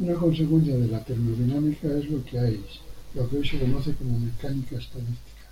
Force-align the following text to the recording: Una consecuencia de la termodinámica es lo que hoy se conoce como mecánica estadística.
Una 0.00 0.14
consecuencia 0.14 0.76
de 0.76 0.88
la 0.88 1.04
termodinámica 1.04 1.86
es 1.96 2.10
lo 2.10 2.24
que 2.24 2.36
hoy 2.40 2.64
se 3.48 3.58
conoce 3.60 3.94
como 3.94 4.18
mecánica 4.18 4.76
estadística. 4.76 5.46